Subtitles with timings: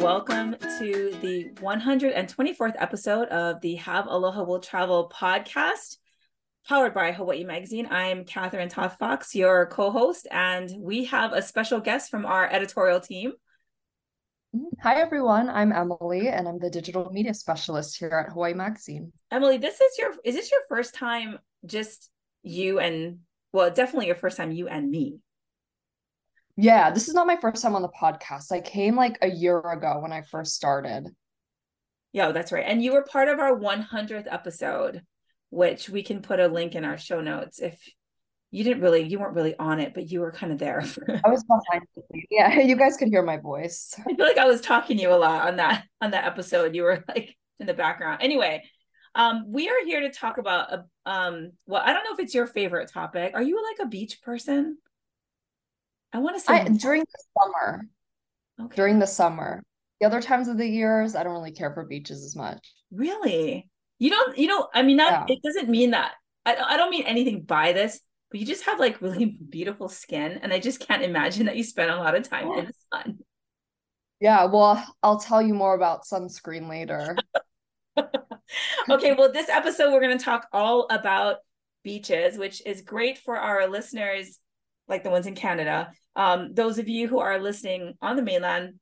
[0.00, 5.98] welcome to the 124th episode of the Have Aloha Will Travel podcast,
[6.66, 7.86] powered by Hawaii Magazine.
[7.90, 12.50] I'm Catherine Toth Fox, your co host, and we have a special guest from our
[12.50, 13.32] editorial team.
[14.82, 15.50] Hi, everyone.
[15.50, 19.12] I'm Emily, and I'm the digital media specialist here at Hawaii Magazine.
[19.30, 22.08] Emily, this is your is this your first time just
[22.42, 23.18] you and
[23.52, 25.18] well, definitely your first time you and me.
[26.56, 28.52] Yeah, this is not my first time on the podcast.
[28.52, 31.06] I came like a year ago when I first started.
[32.12, 32.64] Yeah, that's right.
[32.66, 35.02] And you were part of our 100th episode,
[35.50, 37.78] which we can put a link in our show notes if
[38.50, 40.82] you didn't really you weren't really on it but you were kind of there.
[41.24, 41.84] I was behind
[42.30, 43.94] yeah you guys could hear my voice.
[44.08, 46.74] I feel like i was talking to you a lot on that on that episode.
[46.74, 48.22] You were like in the background.
[48.22, 48.64] Anyway
[49.16, 52.34] um we are here to talk about a, um well i don't know if it's
[52.34, 53.32] your favorite topic.
[53.34, 54.78] Are you like a beach person
[56.12, 57.86] i want to say I, during the summer.
[58.60, 58.76] Okay.
[58.76, 59.62] during the summer.
[60.00, 62.72] The other times of the years i don't really care for beaches as much.
[62.92, 63.68] Really?
[63.98, 65.34] You don't you know i mean that yeah.
[65.34, 66.12] it doesn't mean that
[66.46, 70.40] I, I don't mean anything by this but you just have like really beautiful skin
[70.42, 73.18] and i just can't imagine that you spend a lot of time in the sun.
[74.20, 77.16] Yeah well i'll tell you more about sunscreen later.
[78.88, 81.36] Okay well this episode we're going to talk all about
[81.84, 84.38] beaches which is great for our listeners
[84.90, 85.90] like the ones in canada.
[86.16, 88.74] Um, those of you who are listening on the mainland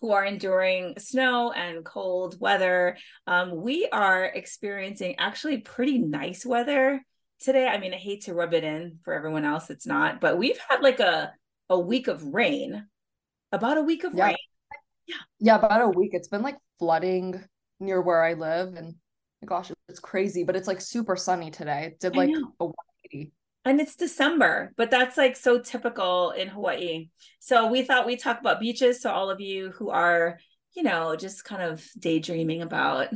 [0.00, 7.02] who are enduring snow and cold weather um, we are experiencing actually pretty nice weather
[7.40, 7.66] today.
[7.66, 10.58] I mean i hate to rub it in for everyone else it's not but we've
[10.68, 11.32] had like a
[11.68, 12.86] a week of rain.
[13.52, 14.26] About a week of yeah.
[14.26, 14.36] rain.
[15.06, 16.10] Yeah yeah about a week.
[16.12, 17.42] It's been like flooding
[17.78, 18.94] near where i live and
[19.44, 21.86] gosh it's crazy but it's like super sunny today.
[21.92, 23.32] It did like a 180
[23.66, 28.40] and it's december but that's like so typical in hawaii so we thought we'd talk
[28.40, 30.38] about beaches so all of you who are
[30.74, 33.08] you know just kind of daydreaming about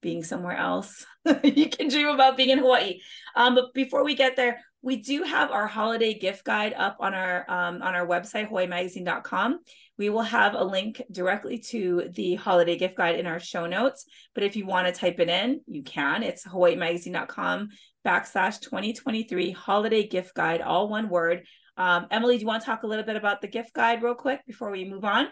[0.00, 1.06] being somewhere else.
[1.44, 3.00] you can dream about being in Hawaii.
[3.34, 7.12] Um, but before we get there, we do have our holiday gift guide up on
[7.12, 9.58] our um, on our website hawaiimagazine.com.
[9.98, 14.04] We will have a link directly to the holiday gift guide in our show notes.
[14.34, 16.22] But if you want to type it in, you can.
[16.22, 17.70] It's hawaiimagazine.com
[18.06, 21.44] backslash 2023 holiday gift guide, all one word.
[21.76, 24.14] Um, Emily, do you want to talk a little bit about the gift guide real
[24.14, 25.28] quick before we move on?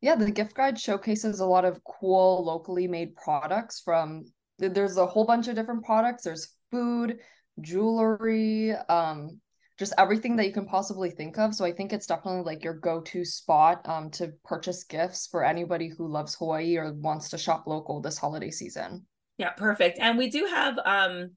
[0.00, 4.24] Yeah, the gift guide showcases a lot of cool locally made products from
[4.58, 6.24] there's a whole bunch of different products.
[6.24, 7.18] There's food,
[7.60, 9.40] jewelry, um,
[9.78, 11.54] just everything that you can possibly think of.
[11.54, 15.88] So I think it's definitely like your go-to spot um, to purchase gifts for anybody
[15.88, 19.06] who loves Hawaii or wants to shop local this holiday season.
[19.38, 19.98] Yeah, perfect.
[20.00, 21.30] And we do have um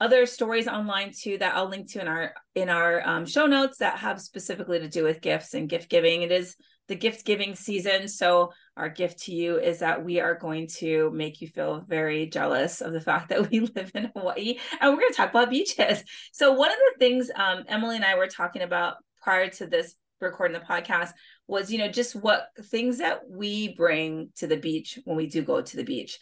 [0.00, 3.78] other stories online too that I'll link to in our in our um, show notes
[3.78, 6.22] that have specifically to do with gifts and gift giving.
[6.22, 6.56] It is
[6.88, 8.08] the gift giving season.
[8.08, 12.26] So, our gift to you is that we are going to make you feel very
[12.26, 15.50] jealous of the fact that we live in Hawaii and we're going to talk about
[15.50, 16.02] beaches.
[16.32, 19.94] So, one of the things um, Emily and I were talking about prior to this
[20.20, 21.10] recording the podcast
[21.46, 25.42] was, you know, just what things that we bring to the beach when we do
[25.42, 26.18] go to the beach.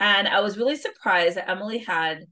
[0.00, 2.24] And I was really surprised that Emily had,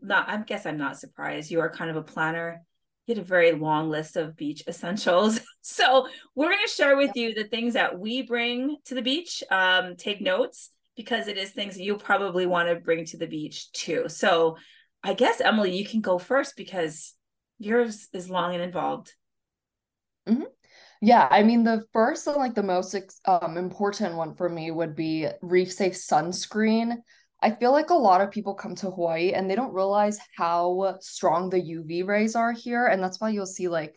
[0.00, 1.50] not, I guess I'm not surprised.
[1.50, 2.62] You are kind of a planner
[3.06, 5.40] you had a very long list of beach essentials.
[5.64, 9.42] So we're going to share with you the things that we bring to the beach.
[9.50, 13.70] Um, take notes because it is things you'll probably want to bring to the beach
[13.72, 14.04] too.
[14.08, 14.56] So
[15.02, 17.14] I guess Emily, you can go first because
[17.58, 19.12] yours is long and involved.
[20.28, 20.42] Mm-hmm.
[21.04, 24.94] Yeah, I mean the first and like the most um, important one for me would
[24.94, 26.98] be reef safe sunscreen.
[27.42, 30.96] I feel like a lot of people come to Hawaii and they don't realize how
[31.00, 32.86] strong the UV rays are here.
[32.86, 33.96] And that's why you'll see like a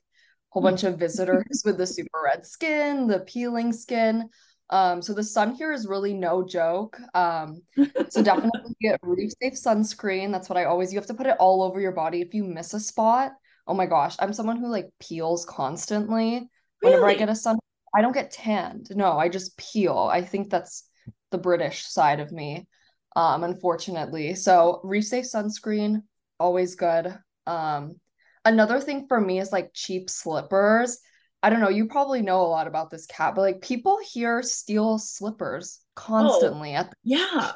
[0.49, 4.27] whole bunch of visitors with the super red skin, the peeling skin.
[4.71, 6.97] Um, so the sun here is really no joke.
[7.13, 7.61] Um,
[8.09, 10.31] so definitely get reef safe sunscreen.
[10.31, 12.21] That's what I always you have to put it all over your body.
[12.21, 13.33] If you miss a spot,
[13.67, 16.49] oh my gosh, I'm someone who like peels constantly.
[16.81, 17.15] Whenever really?
[17.15, 17.57] I get a sun,
[17.95, 18.89] I don't get tanned.
[18.95, 20.09] No, I just peel.
[20.11, 20.87] I think that's
[21.31, 22.67] the British side of me
[23.15, 24.35] um, unfortunately.
[24.35, 26.03] So reef safe sunscreen,
[26.39, 27.17] always good.
[27.47, 27.95] Um,
[28.43, 30.99] another thing for me is like cheap slippers.
[31.41, 34.41] I don't know, you probably know a lot about this cat, but like people here
[34.41, 36.73] steal slippers constantly.
[36.73, 37.51] Oh, at the- yeah.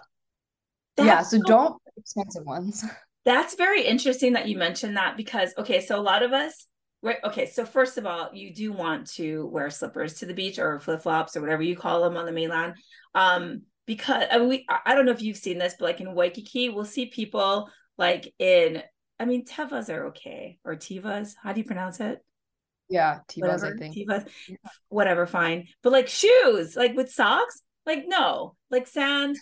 [0.95, 2.83] That's yeah, so, so don't expensive ones.
[3.25, 6.65] That's very interesting that you mentioned that because okay, so a lot of us
[7.01, 7.17] Right.
[7.23, 7.45] Okay.
[7.45, 11.01] So first of all, you do want to wear slippers to the beach or flip
[11.01, 12.75] flops or whatever you call them on the mainland.
[13.15, 16.13] Um, because I mean, we I don't know if you've seen this, but like in
[16.13, 18.83] Waikiki, we'll see people like in
[19.19, 21.35] I mean, tevas are okay or tivas.
[21.41, 22.23] How do you pronounce it?
[22.89, 23.95] Yeah, Tevas, I think.
[23.95, 24.55] Tevas, yeah.
[24.89, 25.67] whatever, fine.
[25.83, 29.37] But like shoes, like with socks, like no, like sand,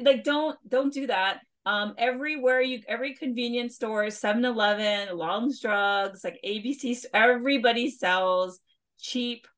[0.00, 1.40] like don't don't do that.
[1.66, 8.60] Um, everywhere you every convenience store, 7-Eleven, Long's Drugs, like ABC, everybody sells
[9.00, 9.48] cheap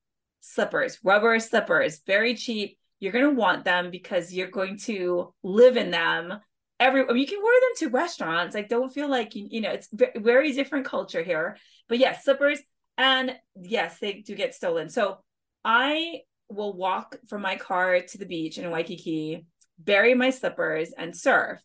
[0.40, 2.78] slippers, rubber slippers, very cheap.
[2.98, 6.40] You're gonna want them because you're going to live in them.
[6.80, 8.54] Every you can wear them to restaurants.
[8.54, 11.58] Like, don't feel like you, you know it's very different culture here.
[11.90, 12.58] But yes, slippers,
[12.96, 14.88] and yes, they do get stolen.
[14.88, 15.18] So
[15.62, 19.44] I will walk from my car to the beach in Waikiki,
[19.78, 21.60] bury my slippers, and surf.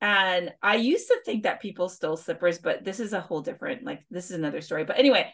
[0.00, 3.84] And I used to think that people stole slippers, but this is a whole different,
[3.84, 4.84] like, this is another story.
[4.84, 5.32] But anyway,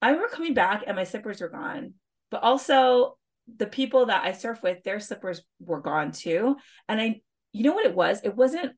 [0.00, 1.94] I remember coming back and my slippers were gone.
[2.30, 3.16] But also,
[3.56, 6.56] the people that I surf with, their slippers were gone too.
[6.88, 7.20] And I,
[7.52, 8.20] you know what it was?
[8.24, 8.72] It wasn't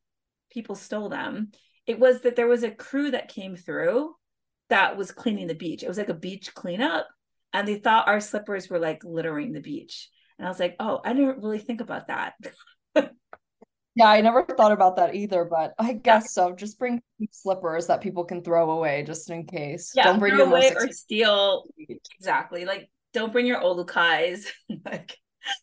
[0.51, 1.53] people stole them.
[1.87, 4.15] It was that there was a crew that came through
[4.69, 5.83] that was cleaning the beach.
[5.83, 7.07] It was like a beach cleanup.
[7.53, 10.09] And they thought our slippers were like littering the beach.
[10.39, 12.35] And I was like, oh, I didn't really think about that.
[13.97, 16.53] yeah, I never thought about that either, but I guess so.
[16.53, 17.01] Just bring
[17.31, 19.93] slippers that people can throw away just in case.
[19.95, 21.65] Yeah, don't bring throw your away or steal.
[22.19, 22.67] Exactly.
[22.67, 24.49] Like, don't bring your OluKais.
[24.85, 25.17] like,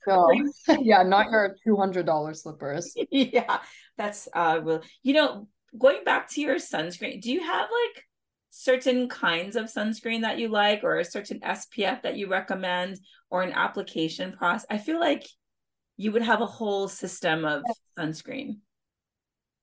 [0.08, 0.32] no.
[0.82, 2.96] yeah, not your two hundred dollar slippers.
[3.12, 3.60] yeah,
[4.00, 4.82] that's uh, real.
[5.04, 5.48] You know,
[5.78, 8.04] going back to your sunscreen, do you have like
[8.50, 13.44] certain kinds of sunscreen that you like or a certain SPF that you recommend or
[13.44, 14.66] an application process?
[14.72, 15.24] I feel like
[15.98, 17.64] you would have a whole system of
[17.98, 18.58] sunscreen.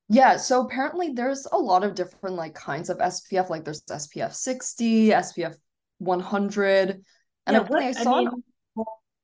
[0.08, 3.48] Yeah, so apparently there's a lot of different like kinds of SPF.
[3.48, 5.54] Like there's SPF 60, SPF
[5.98, 6.90] 100.
[7.46, 8.42] And yeah, what, I saw I mean,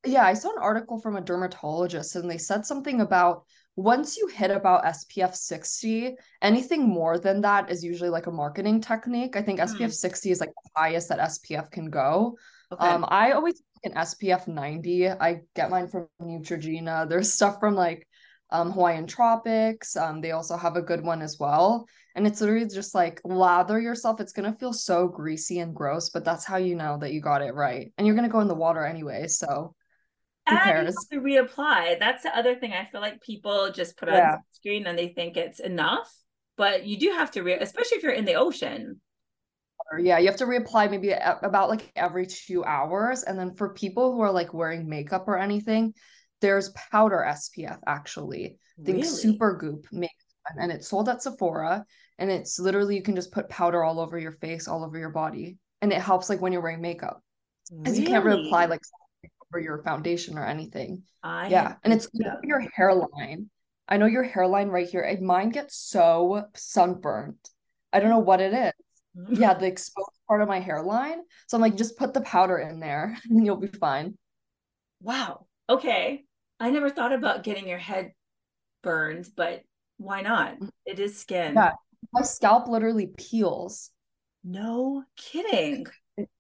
[0.05, 3.45] yeah, I saw an article from a dermatologist and they said something about
[3.75, 8.81] once you hit about SPF 60, anything more than that is usually like a marketing
[8.81, 9.37] technique.
[9.37, 9.65] I think mm.
[9.65, 12.39] SPF 60 is like the highest that SPF can go.
[12.73, 12.87] Okay.
[12.87, 15.09] Um, I always an SPF 90.
[15.09, 17.09] I get mine from Neutrogena.
[17.09, 18.07] There's stuff from like
[18.51, 19.97] um, Hawaiian Tropics.
[19.97, 21.87] Um, they also have a good one as well.
[22.15, 24.21] And it's literally just like lather yourself.
[24.21, 27.43] It's gonna feel so greasy and gross, but that's how you know that you got
[27.43, 27.93] it right.
[27.97, 29.27] And you're gonna go in the water anyway.
[29.29, 29.75] So
[30.49, 31.99] who and you have to reapply.
[31.99, 32.73] That's the other thing.
[32.73, 34.35] I feel like people just put yeah.
[34.35, 36.13] on screen and they think it's enough,
[36.57, 39.01] but you do have to re, especially if you're in the ocean.
[39.99, 43.23] Yeah, you have to reapply maybe about like every two hours.
[43.23, 45.95] And then for people who are like wearing makeup or anything,
[46.41, 48.59] there's powder SPF actually.
[48.85, 49.09] Think really?
[49.09, 50.13] Supergoop makes
[50.59, 51.85] and it's sold at Sephora.
[52.19, 55.11] And it's literally you can just put powder all over your face, all over your
[55.11, 55.59] body.
[55.83, 57.23] And it helps like when you're wearing makeup.
[57.71, 58.03] Because really?
[58.03, 58.81] you can't reapply like
[59.51, 61.03] for your foundation or anything.
[61.23, 62.37] I yeah, and it's yeah.
[62.43, 63.51] your hairline.
[63.89, 65.17] I know your hairline right here.
[65.21, 67.37] Mine gets so sunburned.
[67.93, 68.73] I don't know what it is.
[69.31, 71.21] yeah, the exposed part of my hairline.
[71.47, 74.17] So I'm like, just put the powder in there and you'll be fine.
[75.01, 75.47] Wow.
[75.69, 76.25] Okay.
[76.59, 78.13] I never thought about getting your head
[78.83, 79.63] burned, but
[79.99, 80.59] why not?
[80.59, 80.71] Mm.
[80.87, 81.55] It is skin.
[81.55, 81.73] Yeah.
[82.13, 83.91] My scalp literally peels.
[84.45, 85.87] No kidding
[86.17, 86.31] It's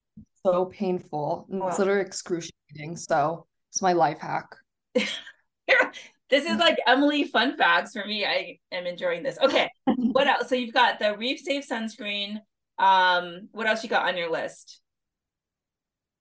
[0.44, 1.46] so painful.
[1.48, 1.68] Wow.
[1.68, 2.96] It's literally excruciating.
[2.96, 4.56] So it's my life hack.
[4.94, 8.24] this is like Emily fun facts for me.
[8.24, 9.38] I am enjoying this.
[9.42, 9.68] Okay.
[9.96, 10.48] what else?
[10.48, 12.38] So you've got the Reef Safe sunscreen.
[12.78, 14.80] Um, what else you got on your list?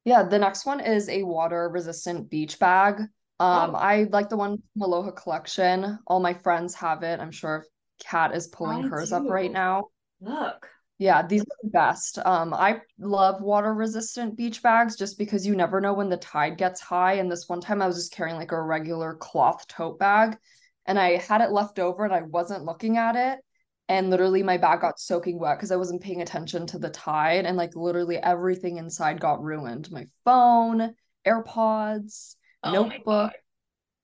[0.04, 3.00] Yeah, the next one is a water resistant beach bag.
[3.40, 3.76] Um, oh.
[3.76, 6.00] I like the one from Aloha collection.
[6.08, 7.20] All my friends have it.
[7.20, 7.66] I'm sure
[8.00, 9.16] Cat is pulling I hers do.
[9.16, 9.88] up right now.
[10.22, 10.70] Look.
[10.98, 12.20] Yeah, these are the best.
[12.20, 16.58] Um, I love water resistant beach bags just because you never know when the tide
[16.58, 17.14] gets high.
[17.16, 20.38] And this one time I was just carrying like a regular cloth tote bag
[20.86, 23.40] and I had it left over and I wasn't looking at it.
[23.88, 27.46] And literally my bag got soaking wet because I wasn't paying attention to the tide.
[27.46, 29.92] And like literally everything inside got ruined.
[29.92, 33.34] My phone, AirPods, oh notebook.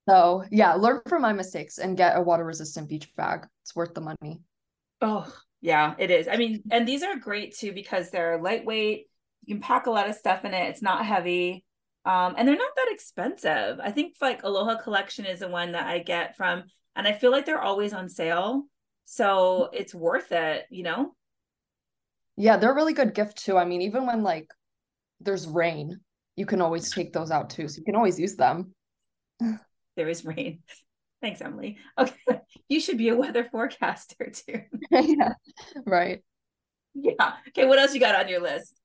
[0.08, 3.48] So yeah, learn from my mistakes and get a water resistant beach bag.
[3.64, 4.42] It's worth the money.
[5.02, 6.28] Oh, yeah, it is.
[6.28, 9.08] I mean, and these are great too because they're lightweight.
[9.46, 10.70] You can pack a lot of stuff in it.
[10.70, 11.64] It's not heavy.
[12.04, 13.80] Um, and they're not that expensive.
[13.80, 16.64] I think like Aloha Collection is the one that I get from,
[16.96, 18.64] and I feel like they're always on sale.
[19.06, 21.14] So it's worth it, you know?
[22.38, 23.58] Yeah, they're a really good gift too.
[23.58, 24.48] I mean, even when like
[25.20, 26.00] there's rain,
[26.36, 27.68] you can always take those out too.
[27.68, 28.74] So you can always use them.
[29.96, 30.60] there is rain.
[31.22, 31.78] Thanks, Emily.
[31.98, 32.16] Okay.
[32.68, 34.62] You should be a weather forecaster too.
[34.92, 35.34] yeah.
[35.86, 36.24] Right.
[36.94, 37.34] Yeah.
[37.50, 37.66] Okay.
[37.66, 38.81] What else you got on your list?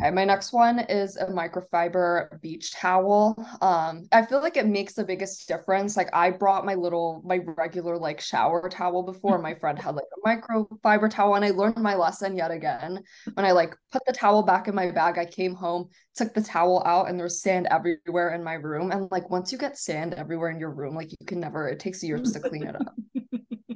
[0.00, 3.34] Okay, my next one is a microfiber beach towel.
[3.60, 5.96] Um, I feel like it makes the biggest difference.
[5.96, 9.38] Like I brought my little, my regular like shower towel before.
[9.38, 13.02] My friend had like a microfiber towel, and I learned my lesson yet again.
[13.34, 16.42] When I like put the towel back in my bag, I came home, took the
[16.42, 18.92] towel out, and there's sand everywhere in my room.
[18.92, 21.80] And like once you get sand everywhere in your room, like you can never, it
[21.80, 22.94] takes years to clean it up.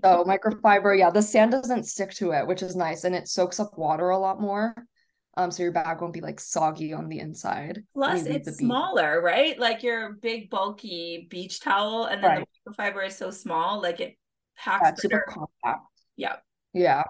[0.04, 3.60] So microfiber, yeah, the sand doesn't stick to it, which is nice, and it soaks
[3.60, 4.74] up water a lot more
[5.36, 7.82] um so your bag won't be like soggy on the inside.
[7.94, 9.58] Plus it's smaller right?
[9.58, 12.48] Like your big bulky beach towel and then right.
[12.66, 14.16] the microfiber is so small like it
[14.56, 15.86] packs yeah, super compact.
[16.16, 16.36] Yeah
[16.72, 17.02] yeah.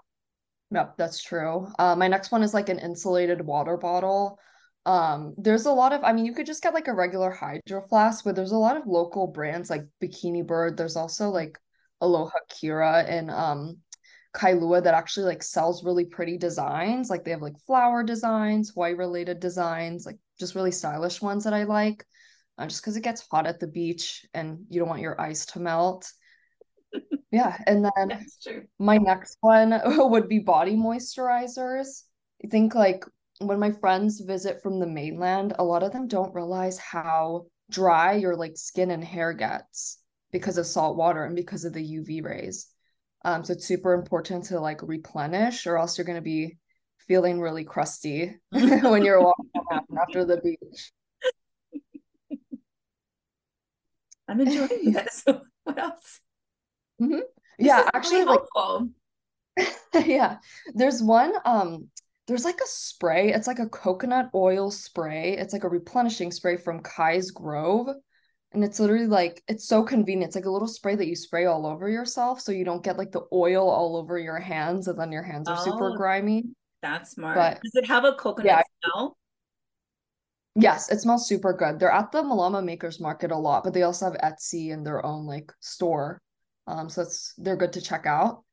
[0.70, 1.68] Yep that's true.
[1.78, 4.38] Uh, my next one is like an insulated water bottle.
[4.86, 7.82] Um there's a lot of i mean you could just get like a regular hydro
[7.88, 10.76] flask but there's a lot of local brands like bikini bird.
[10.76, 11.58] There's also like
[12.00, 13.78] aloha kira and um
[14.34, 17.10] Kailua that actually like sells really pretty designs.
[17.10, 21.54] Like they have like flower designs, Hawaii related designs, like just really stylish ones that
[21.54, 22.04] I like.
[22.58, 25.46] Uh, just because it gets hot at the beach and you don't want your ice
[25.46, 26.10] to melt.
[27.30, 28.26] yeah, and then
[28.78, 32.02] my next one would be body moisturizers.
[32.44, 33.04] I think like
[33.40, 38.14] when my friends visit from the mainland, a lot of them don't realize how dry
[38.14, 39.98] your like skin and hair gets
[40.30, 42.71] because of salt water and because of the UV rays.
[43.24, 46.58] Um, so it's super important to like replenish, or else you're going to be
[47.06, 49.50] feeling really crusty when you're walking
[50.00, 50.92] after the beach.
[54.28, 55.24] I'm enjoying this.
[55.64, 56.20] what else?
[57.00, 57.20] Mm-hmm.
[57.58, 58.38] Yeah, actually, really
[59.94, 60.38] like, yeah,
[60.74, 61.34] there's one.
[61.44, 61.88] Um,
[62.26, 63.32] there's like a spray.
[63.32, 65.36] It's like a coconut oil spray.
[65.36, 67.88] It's like a replenishing spray from Kai's Grove
[68.54, 70.28] and it's literally like it's so convenient.
[70.28, 72.98] It's like a little spray that you spray all over yourself so you don't get
[72.98, 76.44] like the oil all over your hands and then your hands are oh, super grimy.
[76.82, 77.36] That's smart.
[77.36, 79.16] But, Does it have a coconut yeah, smell?
[80.54, 81.78] Yes, it smells super good.
[81.78, 85.04] They're at the Malama Makers Market a lot, but they also have Etsy and their
[85.04, 86.20] own like store.
[86.66, 88.44] Um, so it's they're good to check out.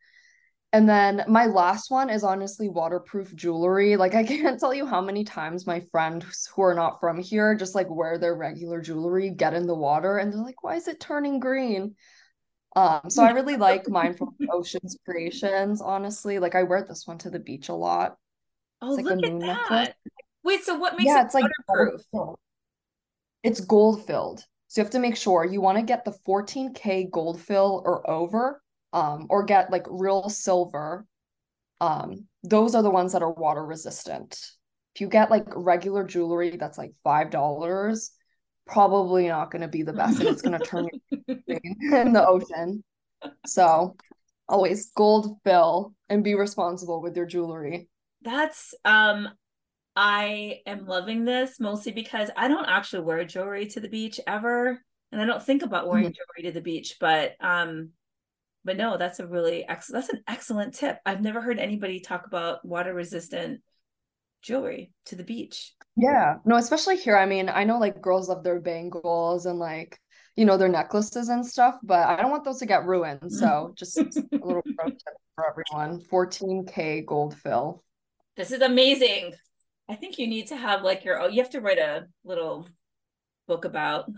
[0.71, 3.95] And then my last one is honestly waterproof jewelry.
[3.97, 7.55] Like I can't tell you how many times my friends who are not from here
[7.55, 10.87] just like wear their regular jewelry, get in the water, and they're like, "Why is
[10.87, 11.95] it turning green?"
[12.75, 15.81] Um, so I really like Mindful Oceans Creations.
[15.81, 18.17] Honestly, like I wear this one to the beach a lot.
[18.81, 19.39] Oh, like look at that!
[19.39, 19.95] Necklace.
[20.43, 22.01] Wait, so what makes yeah, it it's waterproof?
[22.13, 22.35] Like
[23.41, 27.09] it's gold filled, so you have to make sure you want to get the 14k
[27.09, 28.61] gold fill or over
[28.93, 31.05] um, or get like real silver.
[31.81, 34.39] Um, those are the ones that are water resistant.
[34.95, 38.11] If you get like regular jewelry that's like five dollars,
[38.65, 40.87] probably not going to be the best, and it's going to turn
[41.27, 42.83] in the ocean.
[43.45, 43.95] So
[44.47, 47.87] always gold fill and be responsible with your jewelry.
[48.21, 49.29] That's um
[49.95, 54.81] I am loving this mostly because I don't actually wear jewelry to the beach ever.
[55.11, 56.13] And I don't think about wearing mm-hmm.
[56.13, 57.91] jewelry to the beach, but um
[58.63, 60.99] but no, that's a really excellent that's an excellent tip.
[61.05, 63.61] I've never heard anybody talk about water resistant
[64.41, 65.73] jewelry to the beach.
[65.95, 66.35] Yeah.
[66.45, 67.17] No, especially here.
[67.17, 69.99] I mean, I know like girls love their bangles and like,
[70.35, 73.31] you know, their necklaces and stuff, but I don't want those to get ruined.
[73.31, 76.01] So just a little pro tip for everyone.
[76.11, 77.83] 14K gold fill.
[78.37, 79.33] This is amazing.
[79.89, 82.69] I think you need to have like your you have to write a little
[83.47, 84.09] book about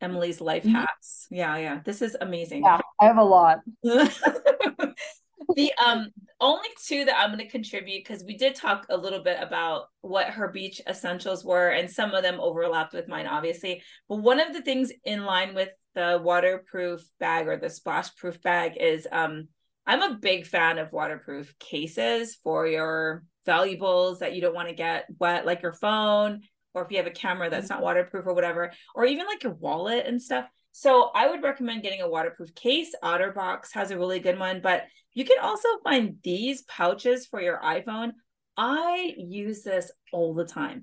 [0.00, 0.74] Emily's life mm-hmm.
[0.74, 1.26] hacks.
[1.30, 1.80] Yeah, yeah.
[1.84, 2.62] This is amazing.
[2.62, 3.60] Yeah, I have a lot.
[3.82, 6.08] the um
[6.40, 9.86] only two that I'm going to contribute because we did talk a little bit about
[10.00, 13.82] what her beach essentials were, and some of them overlapped with mine, obviously.
[14.08, 18.40] But one of the things in line with the waterproof bag or the splash proof
[18.42, 19.48] bag is um
[19.86, 24.74] I'm a big fan of waterproof cases for your valuables that you don't want to
[24.74, 26.40] get wet, like your phone,
[26.72, 29.52] or if you have a camera that's not waterproof or whatever, or even like your
[29.52, 30.46] wallet and stuff.
[30.76, 32.96] So I would recommend getting a waterproof case.
[33.00, 37.60] OtterBox has a really good one, but you can also find these pouches for your
[37.60, 38.10] iPhone.
[38.56, 40.82] I use this all the time.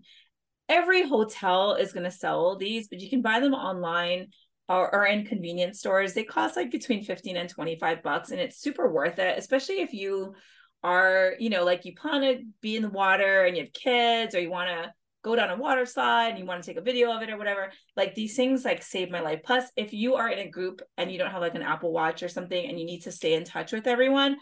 [0.70, 4.28] Every hotel is going to sell these, but you can buy them online
[4.70, 6.14] or, or in convenience stores.
[6.14, 9.92] They cost like between 15 and 25 bucks, and it's super worth it, especially if
[9.92, 10.36] you
[10.84, 14.36] are, you know, like you plan to be in the water and you have kids
[14.36, 14.94] or you want to
[15.24, 17.38] go down a water slide and you want to take a video of it or
[17.38, 19.42] whatever like these things like save my life.
[19.44, 22.24] Plus if you are in a group and you don't have like an apple watch
[22.24, 24.38] or something and you need to stay in touch with everyone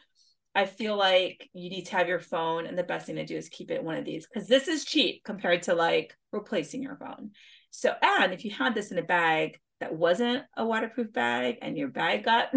[0.55, 3.35] i feel like you need to have your phone and the best thing to do
[3.35, 6.97] is keep it one of these because this is cheap compared to like replacing your
[6.97, 7.31] phone.
[7.71, 11.77] So and if you had this in a bag that wasn't a waterproof bag and
[11.77, 12.53] your bag got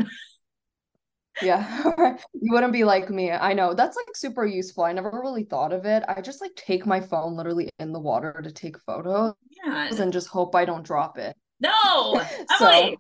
[1.41, 1.83] Yeah,
[2.35, 3.31] you wouldn't be like me.
[3.31, 4.85] I know that's like super useful.
[4.85, 6.03] I never really thought of it.
[6.09, 9.35] I just like take my phone literally in the water to take photos
[9.65, 9.89] Yeah.
[9.99, 11.37] and just hope I don't drop it.
[11.61, 12.21] No,
[12.59, 12.99] So Emily.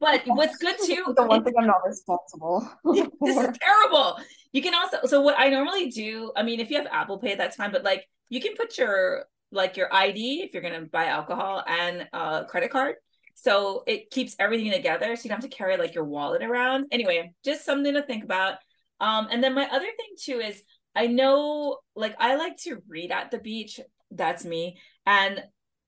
[0.00, 4.18] But what's good too, the one thing I'm not responsible this is terrible.
[4.52, 7.36] You can also so what I normally do, I mean, if you have Apple Pay,
[7.36, 11.06] that's fine, but like you can put your like your ID if you're gonna buy
[11.06, 12.96] alcohol and a credit card.
[13.40, 15.14] So it keeps everything together.
[15.14, 16.86] So you don't have to carry like your wallet around.
[16.90, 18.56] Anyway, just something to think about.
[19.00, 20.60] Um, and then my other thing too is
[20.96, 23.78] I know like I like to read at the beach.
[24.10, 24.78] That's me.
[25.06, 25.40] And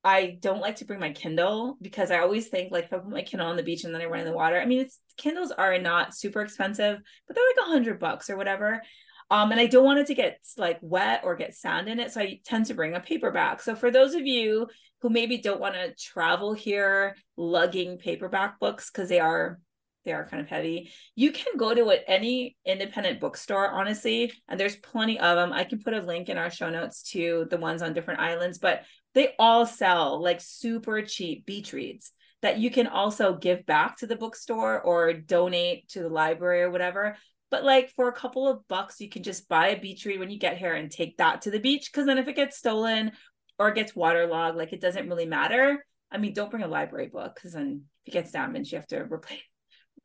[0.04, 3.11] I don't like to bring my Kindle because I always think like if I put
[3.11, 4.61] my Kindle on the beach and then I run in the water.
[4.61, 8.37] I mean, it's Kindles are not super expensive, but they're like a hundred bucks or
[8.37, 8.80] whatever.
[9.31, 12.13] Um, and I don't want it to get like wet or get sand in it,
[12.13, 13.63] so I tend to bring a paperback.
[13.63, 14.67] So for those of you
[15.03, 19.61] who maybe don't want to travel here lugging paperback books because they are
[20.05, 24.77] they are kind of heavy, you can go to any independent bookstore, honestly, and there's
[24.77, 25.53] plenty of them.
[25.53, 28.59] I can put a link in our show notes to the ones on different islands,
[28.59, 28.83] but
[29.15, 34.07] they all sell like super cheap beach reads that you can also give back to
[34.07, 37.17] the bookstore or donate to the library or whatever.
[37.50, 40.30] But like for a couple of bucks, you can just buy a beach read when
[40.30, 41.92] you get here and take that to the beach.
[41.92, 43.12] Cause then if it gets stolen
[43.59, 45.85] or gets waterlogged, like it doesn't really matter.
[46.11, 48.87] I mean, don't bring a library book because then if it gets damaged, you have
[48.88, 49.40] to replace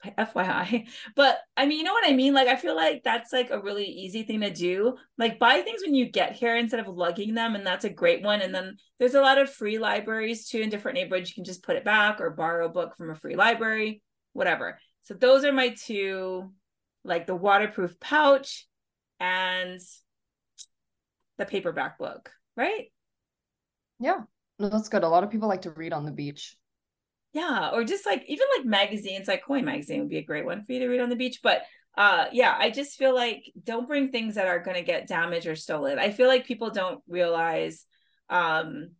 [0.17, 0.87] FYI.
[1.15, 2.33] But I mean, you know what I mean?
[2.33, 4.95] Like, I feel like that's like a really easy thing to do.
[5.17, 7.55] Like, buy things when you get here instead of lugging them.
[7.55, 8.41] And that's a great one.
[8.41, 11.29] And then there's a lot of free libraries too in different neighborhoods.
[11.29, 14.01] You can just put it back or borrow a book from a free library,
[14.33, 14.79] whatever.
[15.01, 16.51] So, those are my two
[17.05, 18.67] like the waterproof pouch
[19.19, 19.79] and
[21.37, 22.91] the paperback book, right?
[23.99, 24.21] Yeah,
[24.59, 25.03] that's good.
[25.03, 26.57] A lot of people like to read on the beach.
[27.33, 30.63] Yeah, or just like even like magazines, like Koi magazine would be a great one
[30.63, 31.39] for you to read on the beach.
[31.43, 31.63] But
[31.97, 35.47] uh yeah, I just feel like don't bring things that are going to get damaged
[35.47, 35.99] or stolen.
[35.99, 37.85] I feel like people don't realize
[38.29, 38.91] um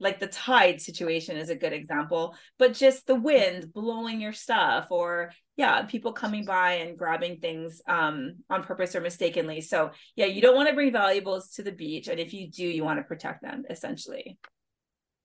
[0.00, 4.88] like the tide situation is a good example, but just the wind blowing your stuff
[4.90, 9.60] or yeah, people coming by and grabbing things um on purpose or mistakenly.
[9.60, 12.08] So yeah, you don't want to bring valuables to the beach.
[12.08, 14.38] And if you do, you want to protect them essentially.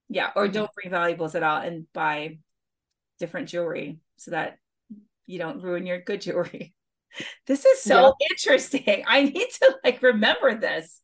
[0.09, 0.53] Yeah, or Mhm.
[0.53, 2.37] don't bring valuables at all and buy
[3.19, 4.57] different jewelry so that
[5.25, 6.73] you don't ruin your good jewelry.
[7.47, 9.05] This is so interesting.
[9.07, 11.01] I need to like remember this.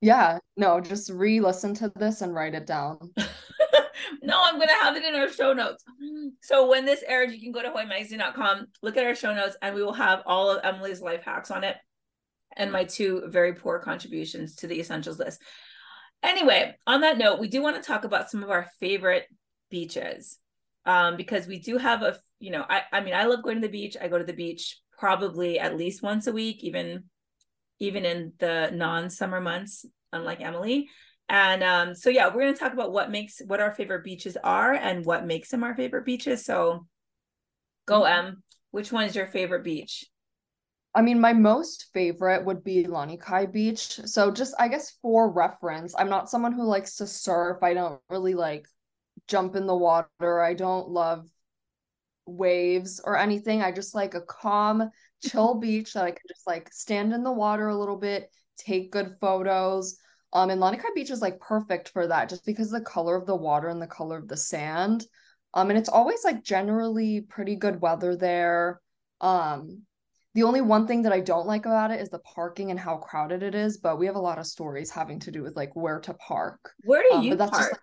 [0.00, 2.98] Yeah, no, just re-listen to this and write it down.
[4.22, 5.84] no, I'm gonna have it in our show notes.
[6.42, 9.74] So when this airs, you can go to hawaiimagazine.com, look at our show notes, and
[9.74, 11.76] we will have all of Emily's life hacks on it
[12.56, 15.40] and my two very poor contributions to the essentials list.
[16.22, 19.26] Anyway, on that note, we do want to talk about some of our favorite
[19.70, 20.38] beaches.
[20.86, 23.66] Um, because we do have a you know, I I mean I love going to
[23.66, 23.96] the beach.
[24.00, 27.04] I go to the beach probably at least once a week, even
[27.78, 30.88] even in the non-summer months, unlike Emily.
[31.28, 34.72] And um, so yeah, we're gonna talk about what makes what our favorite beaches are
[34.72, 36.44] and what makes them our favorite beaches.
[36.44, 36.86] So
[37.86, 40.06] go Em, which one is your favorite beach?
[40.94, 44.00] I mean, my most favorite would be Lanikai Beach.
[44.06, 47.58] So just I guess for reference, I'm not someone who likes to surf.
[47.62, 48.66] I don't really like
[49.28, 50.40] jump in the water.
[50.40, 51.28] I don't love
[52.24, 53.62] waves or anything.
[53.62, 54.90] I just like a calm,
[55.22, 58.92] chill beach that I can just like stand in the water a little bit, take
[58.92, 59.98] good photos.
[60.32, 63.36] Um, and Lanikai Beach is like perfect for that just because the color of the
[63.36, 65.06] water and the color of the sand.
[65.54, 68.80] Um, and it's always like generally pretty good weather there.
[69.20, 69.82] Um,
[70.34, 72.98] the only one thing that I don't like about it is the parking and how
[72.98, 75.74] crowded it is, but we have a lot of stories having to do with like
[75.74, 76.72] where to park.
[76.84, 77.52] Where do Um, you park?
[77.52, 77.80] just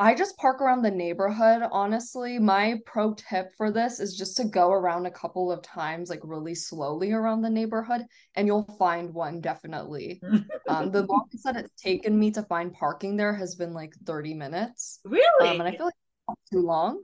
[0.00, 2.38] I just park around the neighborhood, honestly.
[2.38, 6.20] My pro tip for this is just to go around a couple of times, like
[6.22, 8.02] really slowly around the neighborhood,
[8.36, 10.22] and you'll find one definitely.
[10.68, 14.34] Um, the longest that it's taken me to find parking there has been like 30
[14.34, 15.00] minutes.
[15.04, 15.48] really?
[15.48, 15.94] Um, and I feel like
[16.28, 17.00] not too long.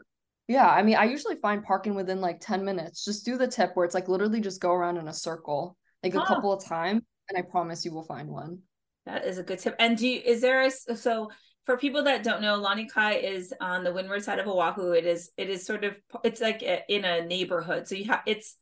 [0.46, 3.04] Yeah, I mean, I usually find parking within like 10 minutes.
[3.04, 6.14] Just do the tip where it's like literally just go around in a circle, like
[6.14, 8.60] a couple of times, and I promise you will find one.
[9.06, 9.74] That is a good tip.
[9.80, 11.30] And do you, is there a so
[11.66, 14.92] for people that don't know, Lanikai is on the windward side of Oahu.
[14.92, 17.88] It is it is sort of it's like a, in a neighborhood.
[17.88, 18.56] So you have it's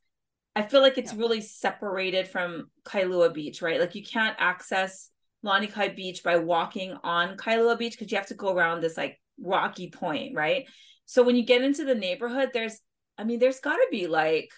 [0.54, 1.18] I feel like it's Yeah.
[1.18, 3.80] really separated from Kailua Beach, right?
[3.80, 5.10] Like you can't access
[5.44, 9.20] Lanikai Beach by walking on Kailua Beach because you have to go around this like
[9.40, 10.66] rocky point, right?
[11.06, 12.78] So when you get into the neighborhood, there's
[13.18, 14.50] I mean, there's got to be like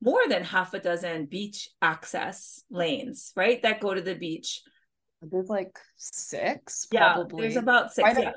[0.00, 3.60] more than half a dozen beach access lanes, right?
[3.62, 4.62] That go to the beach.
[5.22, 7.42] There's like six, Yeah, probably.
[7.42, 8.18] there's about six.
[8.18, 8.32] Yeah.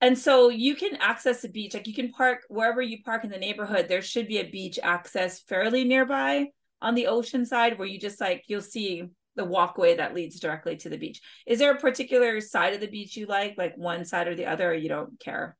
[0.00, 3.30] and so you can access the beach like you can park wherever you park in
[3.30, 6.46] the neighborhood there should be a beach access fairly nearby
[6.82, 9.04] on the ocean side where you just like you'll see
[9.36, 12.86] the walkway that leads directly to the beach is there a particular side of the
[12.88, 15.56] beach you like like one side or the other or you don't care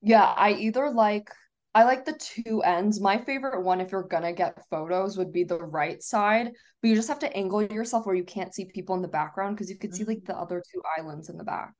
[0.00, 1.28] yeah i either like
[1.74, 3.00] I like the two ends.
[3.00, 6.94] My favorite one, if you're gonna get photos, would be the right side, but you
[6.94, 9.78] just have to angle yourself where you can't see people in the background because you
[9.78, 11.72] can see like the other two islands in the back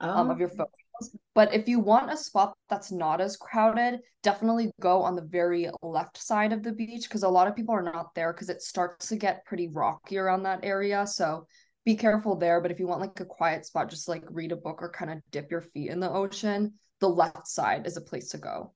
[0.00, 0.08] oh.
[0.08, 0.56] um, of your oh.
[0.56, 1.16] photos.
[1.34, 5.68] But if you want a spot that's not as crowded, definitely go on the very
[5.82, 8.62] left side of the beach because a lot of people are not there because it
[8.62, 11.06] starts to get pretty rocky around that area.
[11.06, 11.46] So
[11.84, 12.62] be careful there.
[12.62, 15.10] But if you want like a quiet spot, just like read a book or kind
[15.10, 18.72] of dip your feet in the ocean, the left side is a place to go.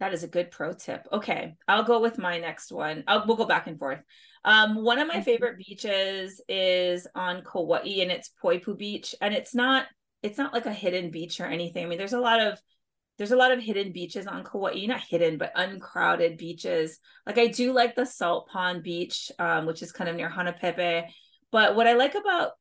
[0.00, 1.06] That is a good pro tip.
[1.12, 3.04] Okay, I'll go with my next one.
[3.06, 4.00] I'll, we'll go back and forth.
[4.44, 9.54] Um, one of my favorite beaches is on Kauai, and it's Poipu Beach, and it's
[9.54, 9.86] not
[10.22, 11.84] it's not like a hidden beach or anything.
[11.84, 12.58] I mean, there's a lot of
[13.16, 16.98] there's a lot of hidden beaches on Kauai, not hidden, but uncrowded beaches.
[17.26, 21.04] Like I do like the Salt Pond Beach, um, which is kind of near Hanapepe.
[21.52, 22.52] But what I like about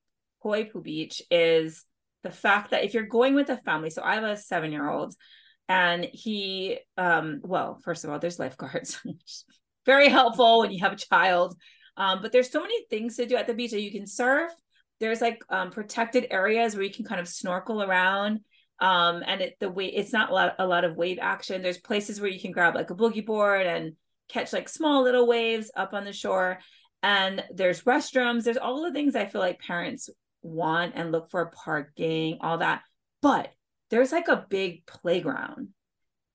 [0.44, 1.84] Poipu Beach is
[2.22, 4.88] the fact that if you're going with a family, so I have a seven year
[4.88, 5.16] old,
[5.70, 9.00] and he um well first of all there's lifeguards.
[9.86, 11.56] Very helpful when you have a child.
[11.98, 14.52] Um but there's so many things to do at the beach that you can surf
[15.00, 18.40] there's like um protected areas where you can kind of snorkel around.
[18.80, 21.62] Um and it the way it's not a lot a lot of wave action.
[21.62, 23.94] There's places where you can grab like a boogie board and
[24.30, 26.60] catch like small little waves up on the shore.
[27.02, 28.44] And there's restrooms.
[28.44, 30.10] There's all the things i feel like parents
[30.42, 32.82] want and look for parking all that.
[33.22, 33.52] But
[33.94, 35.68] there's like a big playground.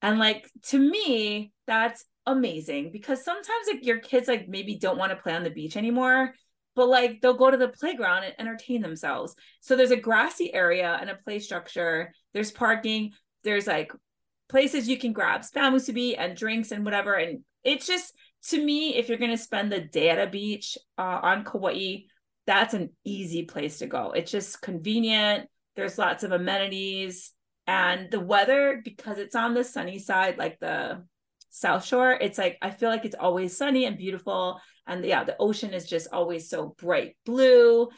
[0.00, 5.10] And like to me, that's amazing because sometimes like your kids like maybe don't want
[5.10, 6.34] to play on the beach anymore,
[6.76, 9.34] but like they'll go to the playground and entertain themselves.
[9.60, 12.12] So there's a grassy area and a play structure.
[12.32, 13.10] There's parking.
[13.42, 13.90] There's like
[14.48, 17.14] places you can grab spam and drinks and whatever.
[17.14, 18.14] And it's just
[18.50, 22.02] to me, if you're gonna spend the day at a beach uh, on Kauai,
[22.46, 24.12] that's an easy place to go.
[24.12, 25.48] It's just convenient.
[25.74, 27.32] There's lots of amenities
[27.68, 31.04] and the weather because it's on the sunny side like the
[31.50, 34.60] south shore it's like i feel like it's always sunny and beautiful.
[34.86, 37.88] And yeah the ocean is just always so bright blue.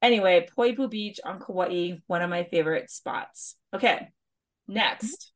[0.00, 3.56] Anyway poipu beach on kauai one of my favorite spots.
[3.74, 4.08] Okay
[4.66, 5.32] next.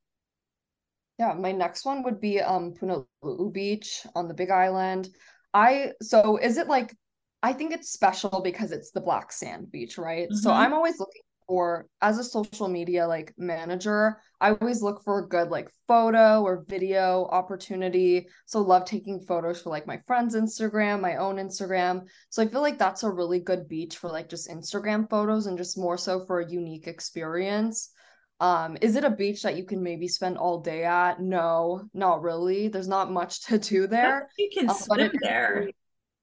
[1.18, 5.10] Yeah my next one would be um punalu'u beach on the big island.
[5.52, 6.96] I so is it like
[7.42, 10.28] i think it's special because it's the black sand beach right?
[10.28, 10.36] Mm-hmm.
[10.36, 15.18] so i'm always looking for as a social media like manager i always look for
[15.18, 18.28] a good like photo or video opportunity.
[18.44, 22.02] So love taking photos for like my friends instagram my own instagram.
[22.28, 25.58] So i feel like that's a really good beach for like just instagram photos and
[25.58, 27.90] just more so for a unique experience.
[28.38, 31.20] Um is it a beach that you can maybe spend all day at?
[31.20, 32.68] No not really.
[32.68, 34.28] There's not much to do there.
[34.38, 35.68] you can um, swim there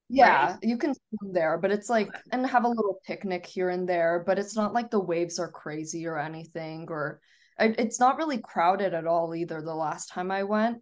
[0.09, 0.59] yeah, right?
[0.61, 4.23] you can swim there, but it's like and have a little picnic here and there,
[4.25, 7.19] but it's not like the waves are crazy or anything or
[7.57, 10.81] it's not really crowded at all either the last time I went.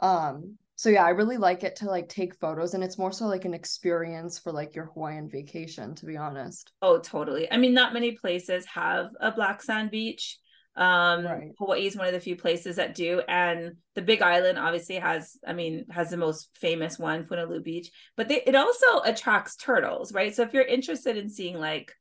[0.00, 3.26] Um so yeah, I really like it to like take photos and it's more so
[3.26, 6.72] like an experience for like your Hawaiian vacation to be honest.
[6.80, 7.50] Oh, totally.
[7.52, 10.38] I mean, not many places have a black sand beach.
[10.80, 11.52] Um, right.
[11.58, 15.36] Hawaii is one of the few places that do, and the Big Island obviously has,
[15.46, 17.90] I mean, has the most famous one, Punalu'u Beach.
[18.16, 20.34] But they, it also attracts turtles, right?
[20.34, 21.94] So if you're interested in seeing like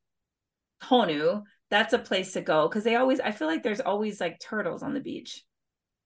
[0.81, 4.39] Honu, that's a place to go because they always, I feel like there's always like
[4.39, 5.43] turtles on the beach.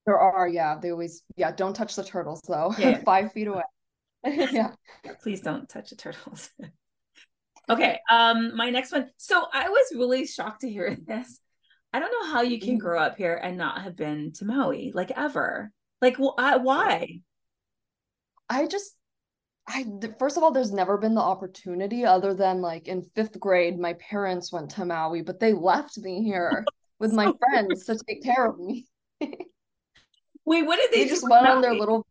[0.04, 0.76] There are, yeah.
[0.82, 1.52] They always, yeah.
[1.52, 2.74] Don't touch the turtles though.
[2.76, 2.98] Yeah.
[3.04, 3.62] Five feet away.
[4.24, 4.72] yeah.
[5.22, 6.50] Please don't touch the turtles.
[7.70, 8.00] okay.
[8.10, 9.10] Um, my next one.
[9.16, 11.40] So I was really shocked to hear this.
[11.94, 12.80] I don't know how you can mm.
[12.80, 15.70] grow up here and not have been to Maui, like ever.
[16.02, 17.20] Like, wh- why?
[18.50, 18.96] I just,
[19.68, 19.86] I
[20.18, 23.92] first of all, there's never been the opportunity other than like in fifth grade, my
[23.92, 26.64] parents went to Maui, but they left me here
[26.98, 28.88] with my friends to take care of me.
[29.20, 31.04] Wait, what did they?
[31.04, 32.04] They just went on their little.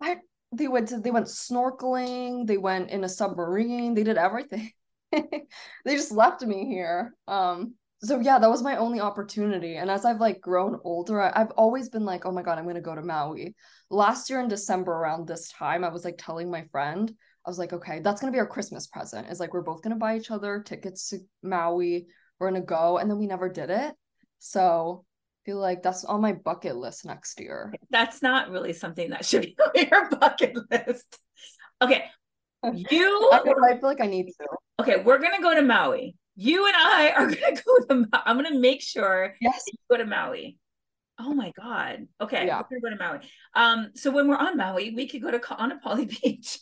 [0.00, 0.16] I
[0.52, 2.46] they went to they went snorkeling.
[2.46, 3.92] They went in a submarine.
[3.92, 4.72] They did everything.
[5.12, 5.46] they
[5.84, 7.14] just left me here.
[7.28, 7.74] Um,
[8.06, 9.76] so yeah that was my only opportunity.
[9.76, 12.66] And as i've like grown older I, have always been like oh my god i'm
[12.66, 13.54] gonna go to maui.
[13.90, 17.12] Last year in december around this time i was like telling my friend
[17.44, 19.96] i was like okay that's gonna be our christmas present is like we're both gonna
[19.96, 22.06] buy each other tickets to maui
[22.38, 23.94] we're gonna go and then we never did it.
[24.38, 27.72] So I feel like that's on my bucket list next year.
[27.90, 31.18] That's not really something that should be on your bucket list.
[31.82, 32.04] Okay
[32.72, 34.46] you I feel, I feel like i need to.
[34.80, 37.94] Okay we're gonna go to maui You and I are gonna go to.
[37.94, 38.22] Maui.
[38.24, 40.58] I'm gonna make sure yes you go to Maui.
[41.18, 42.06] Oh my god.
[42.20, 42.62] Okay, Yeah.
[42.70, 43.30] we're gonna go to Maui.
[43.54, 46.58] Um, so when we're on Maui, we could go to Kaanapali Beach.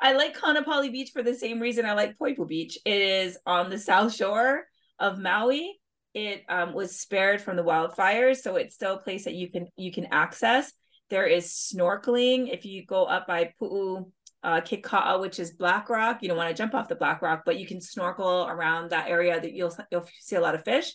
[0.00, 2.78] I like Kaanapali Beach for the same reason I like Poipu Beach.
[2.84, 4.64] It is on the south shore
[5.00, 5.78] of Maui.
[6.14, 9.66] It um, was spared from the wildfires, so it's still a place that you can
[9.76, 10.72] you can access.
[11.10, 14.10] There is snorkeling if you go up by Pu'u
[14.46, 16.22] uh, Keka'a, which is Black Rock.
[16.22, 19.10] You don't want to jump off the Black Rock, but you can snorkel around that
[19.10, 19.40] area.
[19.40, 20.92] That you'll you'll see a lot of fish.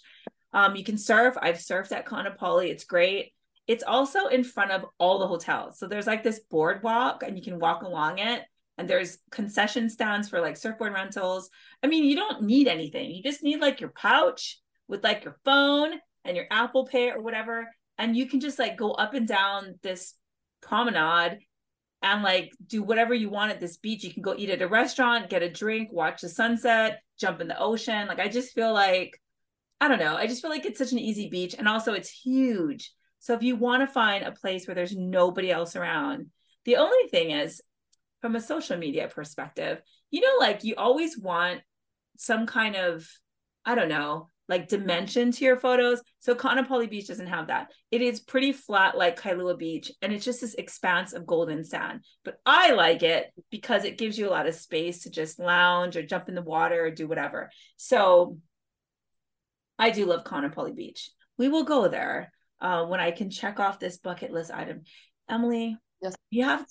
[0.54, 1.36] Um, you can surf.
[1.42, 2.70] I've surfed at Kaanapali.
[2.70, 3.34] It's great.
[3.68, 5.78] It's also in front of all the hotels.
[5.78, 8.42] So there's like this boardwalk and you can walk along it.
[8.78, 11.50] And there's concession stands for like surfboard rentals.
[11.84, 13.12] I mean, you don't need anything.
[13.12, 15.92] You just need like your pouch with like your phone
[16.24, 17.68] and your Apple Pay or whatever.
[17.98, 20.16] And you can just like go up and down this
[20.62, 21.40] promenade
[22.02, 24.04] and like do whatever you want at this beach.
[24.04, 27.48] You can go eat at a restaurant, get a drink, watch the sunset, jump in
[27.48, 28.08] the ocean.
[28.08, 29.20] Like I just feel like
[29.80, 30.16] I don't know.
[30.16, 32.94] I just feel like it's such an easy beach and also it's huge.
[33.20, 36.28] So if you want to find a place where there's nobody else around,
[36.66, 37.62] the only thing is
[38.22, 41.62] from a social media perspective, you know, like you always want
[42.18, 43.08] some kind of,
[43.66, 46.02] I don't know, like dimension to your photos.
[46.20, 47.72] So Kaanapali Beach doesn't have that.
[47.90, 52.04] It is pretty flat like Kailua Beach, and it's just this expanse of golden sand.
[52.24, 55.96] But I like it because it gives you a lot of space to just lounge
[55.98, 57.50] or jump in the water or do whatever.
[57.78, 58.38] So
[59.80, 61.10] I do love Kaanapali Beach.
[61.38, 64.84] We will go there uh, when I can check off this bucket list item.
[65.30, 66.16] Emily, Yes.
[66.30, 66.66] you have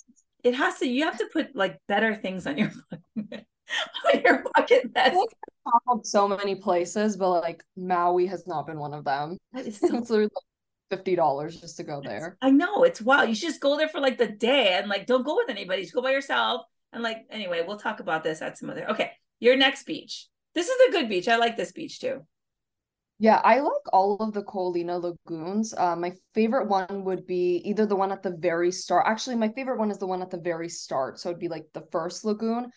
[0.45, 2.71] it has to you have to put like better things on your
[3.17, 5.35] on your bucket list.
[5.69, 9.39] Traveled so many places, but like Maui has not been one of them.
[9.53, 12.37] That is it's so literally like fifty dollars just to go there.
[12.43, 13.29] I know it's wild.
[13.29, 15.83] You should just go there for like the day and like don't go with anybody.
[15.83, 16.63] Just go by yourself.
[16.93, 18.91] And like anyway, we'll talk about this at some other.
[18.91, 20.27] Okay, your next beach.
[20.55, 21.29] This is a good beach.
[21.29, 22.27] I like this beach too.
[23.23, 25.75] Yeah, I like all of the Ko'olina lagoons.
[25.77, 29.05] Uh, my favorite one would be either the one at the very start.
[29.07, 31.21] Actually, my favorite one is the one at the very start.
[31.21, 32.71] So it'd be like the first lagoon.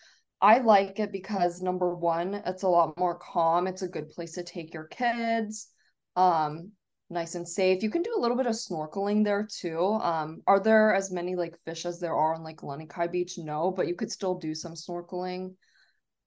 [0.44, 3.66] I like it because number one, it's a lot more calm.
[3.66, 5.70] It's a good place to take your kids.
[6.18, 6.74] Um,
[7.10, 7.82] nice and safe.
[7.82, 9.80] You can do a little bit of snorkeling there too.
[9.80, 13.38] Um, are there as many like fish as there are on like Lanikai Beach?
[13.38, 15.54] No, but you could still do some snorkeling.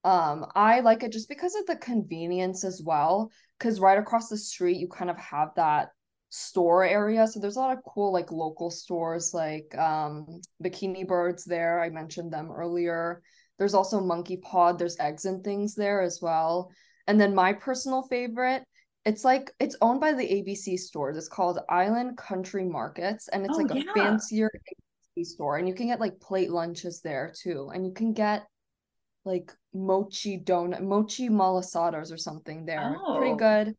[0.02, 3.30] Um, I like it just because of the convenience as well.
[3.58, 5.90] Because right across the street, you kind of have that
[6.30, 7.26] store area.
[7.26, 11.82] So there's a lot of cool like local stores like um Bikini Birds there.
[11.82, 13.20] I mentioned them earlier.
[13.58, 14.78] There's also Monkey Pod.
[14.78, 16.70] There's eggs and things there as well.
[17.06, 18.64] And then my personal favorite,
[19.04, 21.16] it's like it's owned by the ABC stores.
[21.16, 24.50] It's called Island Country Markets, and it's Oh, like a fancier
[25.16, 25.58] ABC store.
[25.58, 27.70] And you can get like plate lunches there too.
[27.72, 28.46] And you can get
[29.24, 32.98] like mochi donut, mochi malasadas or something there.
[33.16, 33.36] Pretty Oh.
[33.36, 33.74] good.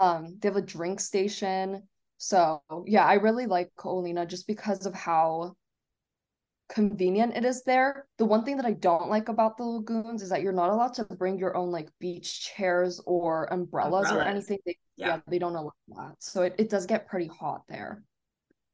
[0.00, 1.88] Um, they have a drink station.
[2.18, 5.54] So yeah, I really like Ko'olina just because of how
[6.74, 8.06] convenient it is there.
[8.18, 10.94] The one thing that I don't like about the lagoons is that you're not allowed
[10.94, 14.58] to bring your own like beach chairs or umbrellas, or anything.
[14.66, 15.06] They, Yeah.
[15.06, 15.20] yeah.
[15.28, 16.16] they don't allow that.
[16.18, 18.02] So it, it does get pretty hot there.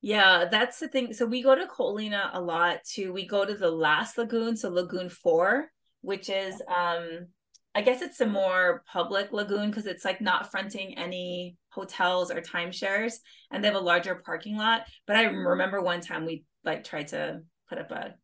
[0.01, 1.13] Yeah, that's the thing.
[1.13, 3.13] So we go to Ko'olina a lot too.
[3.13, 7.27] We go to the last lagoon, so Lagoon 4, which is um
[7.75, 12.41] I guess it's a more public lagoon because it's like not fronting any hotels or
[12.41, 13.15] timeshares
[13.53, 14.87] and they have a larger parking lot.
[15.07, 18.15] But I remember one time we like tried to put up a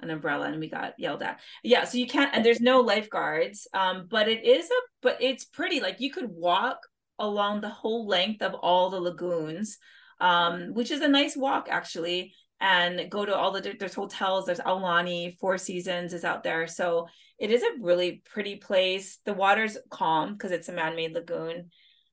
[0.00, 1.40] an umbrella and we got yelled at.
[1.62, 3.66] Yeah, so you can't and there's no lifeguards.
[3.74, 6.78] Um, but it is a but it's pretty like you could walk
[7.18, 9.78] along the whole length of all the lagoons
[10.20, 14.46] um, which is a nice walk actually, and go to all the there's hotels.
[14.46, 17.06] There's Aulani, Four Seasons is out there, so
[17.38, 19.18] it is a really pretty place.
[19.24, 21.70] The water's calm because it's a man-made lagoon,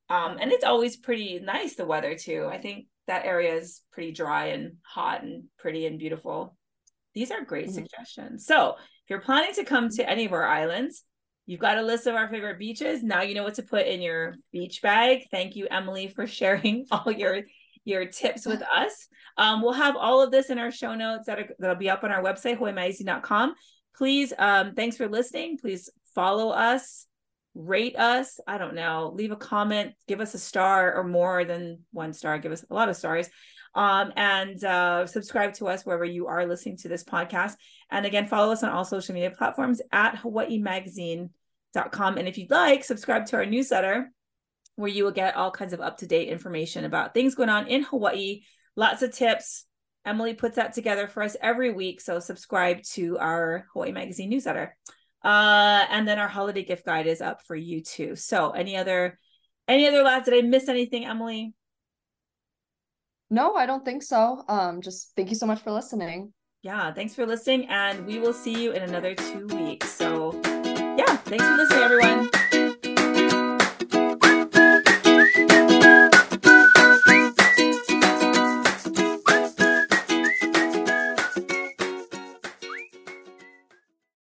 [0.09, 1.75] um, and it's always pretty nice.
[1.75, 2.47] The weather too.
[2.49, 6.55] I think that area is pretty dry and hot and pretty and beautiful.
[7.13, 7.73] These are great Mhm.
[7.73, 8.45] suggestions.
[8.45, 11.03] So if you're planning to come to any of our islands,
[11.47, 13.03] You've got a list of our favorite beaches.
[13.03, 15.27] Now you know what to put in your beach bag.
[15.29, 17.43] Thank you, Emily, for sharing all your
[17.83, 19.07] your tips with us.
[19.37, 22.03] Um, we'll have all of this in our show notes that are, that'll be up
[22.03, 23.53] on our website, hawaiimagazine.com.
[23.95, 25.59] Please, um, thanks for listening.
[25.59, 27.05] Please follow us,
[27.55, 28.39] rate us.
[28.45, 32.37] I don't know, leave a comment, give us a star or more than one star.
[32.37, 33.29] Give us a lot of stars.
[33.73, 37.53] Um, and uh, subscribe to us wherever you are listening to this podcast.
[37.91, 42.17] And again, follow us on all social media platforms at hawaiimagazine.com.
[42.17, 44.11] And if you'd like, subscribe to our newsletter
[44.75, 47.67] where you will get all kinds of up to date information about things going on
[47.67, 48.41] in Hawaii,
[48.75, 49.65] lots of tips.
[50.05, 51.99] Emily puts that together for us every week.
[51.99, 54.77] So subscribe to our Hawaii Magazine newsletter.
[55.25, 58.15] Uh, and then our holiday gift guide is up for you too.
[58.15, 59.17] So any other
[59.67, 60.25] any other lads?
[60.25, 61.53] Did I miss anything, Emily?
[63.31, 64.43] No, I don't think so.
[64.47, 66.31] Um, just thank you so much for listening.
[66.61, 69.89] Yeah, thanks for listening, and we will see you in another two weeks.
[69.89, 72.29] So, yeah, thanks for listening, everyone.